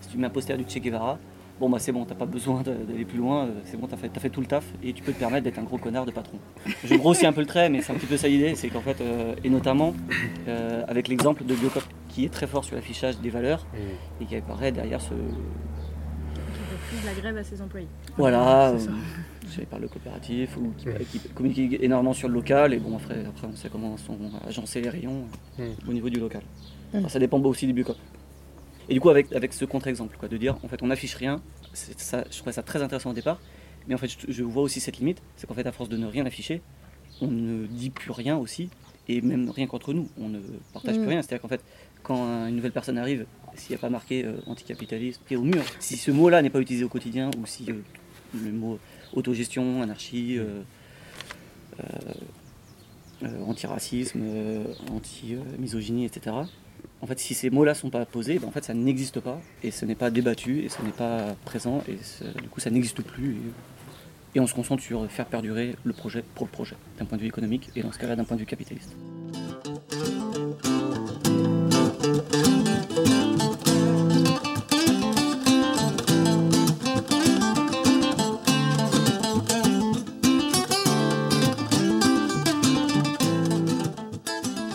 si 0.01 0.09
tu 0.09 0.17
mets 0.17 0.25
un 0.25 0.31
poster 0.31 0.57
du 0.57 0.63
Che 0.67 0.79
Guevara, 0.79 1.19
bon 1.61 1.69
bah 1.69 1.77
c'est 1.79 1.91
bon, 1.93 2.03
t'as 2.05 2.15
pas 2.15 2.25
besoin 2.25 2.61
d'aller 2.63 3.05
plus 3.05 3.19
loin, 3.19 3.45
euh, 3.45 3.51
c'est 3.65 3.79
bon, 3.79 3.87
t'as 3.87 3.95
fait, 3.95 4.29
tout 4.29 4.41
le 4.41 4.47
taf, 4.47 4.65
et 4.83 4.91
tu 4.93 5.01
peux 5.03 5.13
te 5.13 5.19
permettre 5.19 5.43
d'être 5.45 5.59
un 5.59 5.63
gros 5.63 5.77
connard 5.77 6.05
de 6.05 6.11
patron. 6.11 6.37
Je 6.83 6.95
grossis 6.95 7.25
un 7.25 7.31
peu 7.33 7.41
le 7.41 7.47
trait, 7.47 7.69
mais 7.69 7.81
c'est 7.81 7.93
un 7.93 7.95
petit 7.95 8.07
peu 8.07 8.17
ça 8.17 8.27
l'idée, 8.27 8.55
c'est 8.55 8.67
qu'en 8.69 8.81
fait, 8.81 8.99
euh, 8.99 9.35
et 9.43 9.49
notamment 9.49 9.93
euh, 10.47 10.83
avec 10.87 11.07
l'exemple 11.07 11.45
de 11.45 11.53
Biocop, 11.55 11.83
qui 12.09 12.25
est 12.25 12.29
très 12.29 12.47
fort 12.47 12.65
sur 12.65 12.75
l'affichage 12.75 13.19
des 13.19 13.29
valeurs, 13.29 13.65
et 14.19 14.25
qui 14.25 14.35
apparaît 14.35 14.71
derrière 14.71 14.99
ce, 14.99 15.09
Qui 15.13 15.13
refuse 15.13 17.05
la 17.05 17.13
grève 17.21 17.37
à 17.37 17.43
ses 17.43 17.61
employés. 17.61 17.87
voilà, 18.17 18.73
C'est 18.77 18.85
ça. 18.85 18.91
euh, 18.91 18.95
je 19.47 19.55
sais 19.59 19.65
par 19.65 19.79
le 19.79 19.87
coopératif 19.87 20.57
ou 20.57 20.73
qui, 20.77 20.87
qui 21.11 21.19
communique 21.29 21.77
énormément 21.81 22.13
sur 22.13 22.27
le 22.27 22.33
local 22.33 22.73
et 22.73 22.79
bon 22.79 22.95
après, 22.97 23.23
après 23.25 23.47
on 23.47 23.55
sait 23.55 23.69
comment 23.69 23.97
sont 23.97 24.17
agencés 24.47 24.81
les 24.81 24.89
rayons 24.89 25.25
euh, 25.59 25.67
Mm. 25.85 25.89
au 25.89 25.93
niveau 25.93 26.09
du 26.09 26.19
local. 26.19 26.41
Alors, 26.93 27.09
ça 27.11 27.19
dépend 27.19 27.39
aussi 27.41 27.67
du 27.67 27.73
Biocop. 27.73 27.95
Et 28.89 28.93
du 28.93 28.99
coup 28.99 29.09
avec, 29.09 29.31
avec 29.33 29.53
ce 29.53 29.65
contre-exemple, 29.65 30.17
quoi, 30.19 30.27
de 30.29 30.37
dire 30.37 30.57
en 30.63 30.67
fait 30.67 30.81
on 30.83 30.87
n'affiche 30.87 31.15
rien, 31.15 31.41
ça, 31.73 32.23
je 32.29 32.37
trouvais 32.37 32.51
ça 32.51 32.63
très 32.63 32.81
intéressant 32.81 33.11
au 33.11 33.13
départ, 33.13 33.39
mais 33.87 33.95
en 33.95 33.97
fait 33.97 34.07
je, 34.09 34.31
je 34.31 34.43
vois 34.43 34.63
aussi 34.63 34.79
cette 34.79 34.97
limite, 34.97 35.21
c'est 35.37 35.47
qu'en 35.47 35.53
fait 35.53 35.65
à 35.67 35.71
force 35.71 35.89
de 35.89 35.97
ne 35.97 36.07
rien 36.07 36.25
afficher, 36.25 36.61
on 37.21 37.27
ne 37.27 37.65
dit 37.67 37.89
plus 37.91 38.11
rien 38.11 38.37
aussi, 38.37 38.69
et 39.07 39.21
même 39.21 39.49
rien 39.49 39.67
qu'entre 39.67 39.93
nous, 39.93 40.09
on 40.19 40.29
ne 40.29 40.39
partage 40.73 40.95
Mm. 40.97 40.99
plus 41.01 41.09
rien. 41.09 41.21
C'est-à-dire 41.21 41.41
qu'en 41.41 41.47
fait, 41.47 41.61
quand 42.03 42.23
un- 42.23 42.47
une 42.47 42.55
nouvelle 42.55 42.71
personne 42.71 42.97
arrive, 42.97 43.25
s'il 43.55 43.71
n'y 43.71 43.75
a 43.75 43.79
pas 43.79 43.89
marqué 43.89 44.23
euh, 44.25 44.33
anticapitaliste, 44.47 45.21
qui 45.27 45.33
est 45.33 45.37
au 45.37 45.43
mur, 45.43 45.63
si 45.79 45.97
ce 45.97 46.11
mot-là 46.11 46.41
n'est 46.41 46.49
pas 46.49 46.59
utilisé 46.61 46.83
au 46.85 46.89
quotidien, 46.89 47.29
ou 47.37 47.45
si 47.45 47.65
euh, 47.69 47.75
le 48.33 48.51
mot 48.51 48.79
autogestion, 49.13 49.81
anarchie, 49.81 50.37
euh, 50.37 50.61
euh, 51.79 51.83
euh, 53.23 53.43
antiracisme, 53.43 54.21
anti-misogynie, 54.91 56.05
etc. 56.05 56.35
En 57.01 57.07
fait, 57.07 57.19
si 57.19 57.33
ces 57.33 57.49
mots-là 57.49 57.73
sont 57.73 57.89
pas 57.89 58.05
posés, 58.05 58.37
ben, 58.37 58.51
ça 58.61 58.73
n'existe 58.73 59.19
pas, 59.19 59.41
et 59.63 59.71
ce 59.71 59.85
n'est 59.85 59.95
pas 59.95 60.11
débattu, 60.11 60.63
et 60.63 60.69
ce 60.69 60.81
n'est 60.83 60.91
pas 60.91 61.35
présent, 61.45 61.83
et 61.87 61.97
du 62.41 62.47
coup, 62.47 62.59
ça 62.59 62.69
n'existe 62.69 63.01
plus. 63.01 63.31
Et, 63.31 64.37
et 64.37 64.39
on 64.39 64.47
se 64.47 64.53
concentre 64.53 64.83
sur 64.83 65.09
faire 65.09 65.25
perdurer 65.25 65.75
le 65.83 65.93
projet 65.93 66.23
pour 66.35 66.45
le 66.45 66.51
projet, 66.51 66.75
d'un 66.99 67.05
point 67.05 67.17
de 67.17 67.23
vue 67.23 67.27
économique, 67.27 67.69
et 67.75 67.81
dans 67.81 67.91
ce 67.91 67.97
cas-là, 67.97 68.15
d'un 68.15 68.23
point 68.23 68.37
de 68.37 68.41
vue 68.41 68.47
capitaliste. 68.47 68.95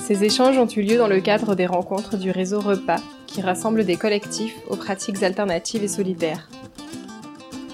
Ces 0.07 0.23
échanges 0.23 0.57
ont 0.57 0.69
eu 0.69 0.83
lieu 0.83 0.99
dans 0.99 1.09
le 1.09 1.19
cadre 1.19 1.57
des 1.57 1.67
rencontres 1.67 2.17
du 2.17 2.31
réseau 2.31 2.61
Repas, 2.61 3.01
qui 3.27 3.41
rassemble 3.41 3.85
des 3.85 3.97
collectifs 3.97 4.55
aux 4.69 4.77
pratiques 4.77 5.21
alternatives 5.25 5.83
et 5.83 5.89
solidaires. 5.89 6.49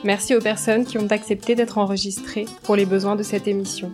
Merci 0.03 0.35
aux 0.35 0.41
personnes 0.41 0.87
qui 0.87 0.97
ont 0.97 1.09
accepté 1.09 1.55
d'être 1.55 1.77
enregistrées 1.77 2.47
pour 2.62 2.75
les 2.75 2.87
besoins 2.87 3.17
de 3.17 3.23
cette 3.23 3.49
émission. 3.49 3.93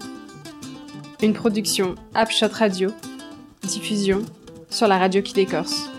Une 1.21 1.33
production 1.33 1.97
Upshot 2.15 2.53
Radio, 2.53 2.91
diffusion 3.65 4.23
sur 4.71 4.87
la 4.87 4.99
radio 4.99 5.21
qui 5.21 5.33
décorce. 5.33 5.91